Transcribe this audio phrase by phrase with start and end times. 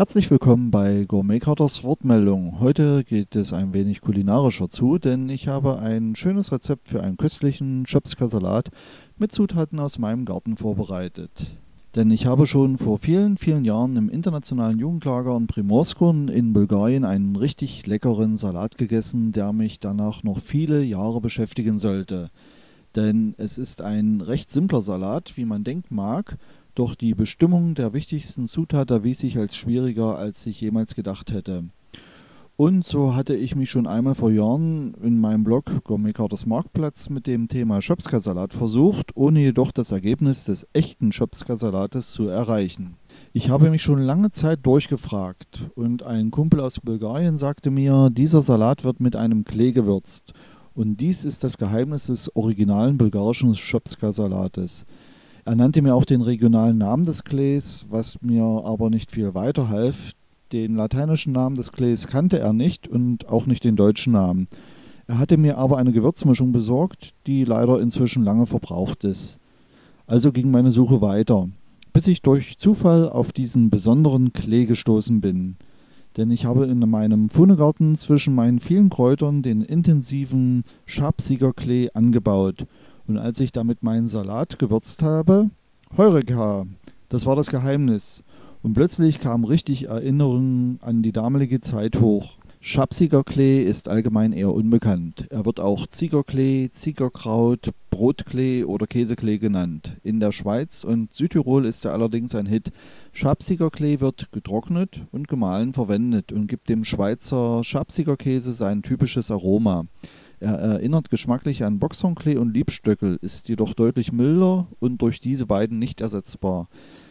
[0.00, 2.58] Herzlich willkommen bei Gourmet Carters Wortmeldung.
[2.58, 7.18] Heute geht es ein wenig kulinarischer zu, denn ich habe ein schönes Rezept für einen
[7.18, 8.70] köstlichen Schöpska-Salat
[9.18, 11.48] mit Zutaten aus meinem Garten vorbereitet.
[11.96, 17.04] Denn ich habe schon vor vielen, vielen Jahren im internationalen Jugendlager in Primorskon in Bulgarien
[17.04, 22.30] einen richtig leckeren Salat gegessen, der mich danach noch viele Jahre beschäftigen sollte.
[22.96, 26.38] Denn es ist ein recht simpler Salat, wie man denkt mag,
[26.74, 31.64] doch die Bestimmung der wichtigsten Zutat erwies sich als schwieriger, als ich jemals gedacht hätte.
[32.60, 37.08] Und so hatte ich mich schon einmal vor Jahren in meinem Blog Gourmet Carters Marktplatz
[37.08, 42.96] mit dem Thema Schöpska-Salat versucht, ohne jedoch das Ergebnis des echten Schöpska-Salates zu erreichen.
[43.32, 48.42] Ich habe mich schon lange Zeit durchgefragt und ein Kumpel aus Bulgarien sagte mir, dieser
[48.42, 50.34] Salat wird mit einem Klee gewürzt.
[50.74, 54.84] Und dies ist das Geheimnis des originalen bulgarischen Schöpska-Salates.
[55.44, 60.12] Er nannte mir auch den regionalen Namen des Klees, was mir aber nicht viel weiterhalf.
[60.52, 64.48] Den lateinischen Namen des Klees kannte er nicht und auch nicht den deutschen Namen.
[65.06, 69.38] Er hatte mir aber eine Gewürzmischung besorgt, die leider inzwischen lange verbraucht ist.
[70.06, 71.48] Also ging meine Suche weiter,
[71.92, 75.56] bis ich durch Zufall auf diesen besonderen Klee gestoßen bin.
[76.16, 82.66] Denn ich habe in meinem Pfunnegarten zwischen meinen vielen Kräutern den intensiven Schabsiegerklee angebaut–
[83.10, 85.50] und als ich damit meinen Salat gewürzt habe,
[85.96, 86.66] Heureka,
[87.08, 88.22] das war das Geheimnis.
[88.62, 92.36] Und plötzlich kamen richtig Erinnerungen an die damalige Zeit hoch.
[92.60, 95.26] Schabsiger Klee ist allgemein eher unbekannt.
[95.30, 99.96] Er wird auch Ziegerklee, Ziegerkraut, Brotklee oder Käseklee genannt.
[100.04, 102.70] In der Schweiz und Südtirol ist er allerdings ein Hit.
[103.12, 109.32] Schabsiger Klee wird getrocknet und gemahlen verwendet und gibt dem Schweizer Schabsiger Käse sein typisches
[109.32, 109.86] Aroma.
[110.40, 115.78] Er erinnert geschmacklich an Boxhornklee und Liebstöckel, ist jedoch deutlich milder und durch diese beiden
[115.78, 116.68] nicht ersetzbar.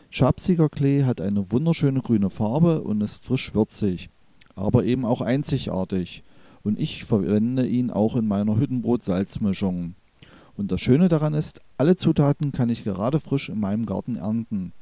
[0.09, 4.09] Schabsiger Klee hat eine wunderschöne grüne Farbe und ist frisch würzig,
[4.55, 6.23] aber eben auch einzigartig.
[6.63, 9.93] Und ich verwende ihn auch in meiner Hüttenbrot-Salzmischung.
[10.57, 14.73] Und das Schöne daran ist, alle Zutaten kann ich gerade frisch in meinem Garten ernten.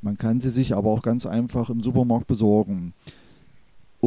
[0.00, 2.94] Man kann sie sich aber auch ganz einfach im Supermarkt besorgen.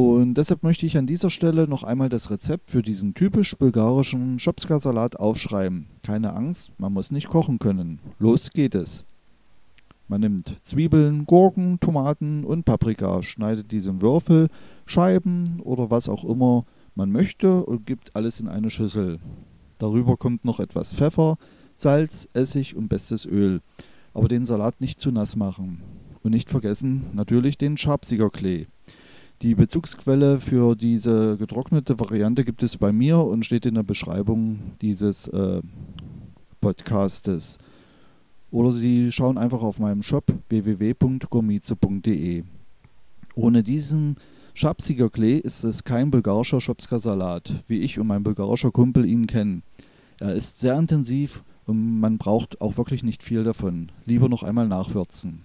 [0.00, 4.38] Und deshalb möchte ich an dieser Stelle noch einmal das Rezept für diesen typisch bulgarischen
[4.38, 5.88] Schopska-Salat aufschreiben.
[6.02, 7.98] Keine Angst, man muss nicht kochen können.
[8.18, 9.04] Los geht es.
[10.08, 14.48] Man nimmt Zwiebeln, Gurken, Tomaten und Paprika, schneidet diese in Würfel,
[14.86, 19.18] Scheiben oder was auch immer man möchte und gibt alles in eine Schüssel.
[19.78, 21.36] Darüber kommt noch etwas Pfeffer,
[21.76, 23.60] Salz, Essig und bestes Öl.
[24.14, 25.82] Aber den Salat nicht zu nass machen.
[26.22, 28.66] Und nicht vergessen natürlich den Schabsigerklee.
[29.42, 34.72] Die Bezugsquelle für diese getrocknete Variante gibt es bei mir und steht in der Beschreibung
[34.82, 35.62] dieses äh,
[36.60, 37.56] Podcastes.
[38.50, 42.44] Oder Sie schauen einfach auf meinem Shop www.gourmize.de.
[43.34, 44.16] Ohne diesen
[44.52, 49.62] Schabsiger Klee ist es kein bulgarischer Schopska-Salat, wie ich und mein bulgarischer Kumpel ihn kennen.
[50.18, 53.90] Er ist sehr intensiv und man braucht auch wirklich nicht viel davon.
[54.04, 55.40] Lieber noch einmal nachwürzen.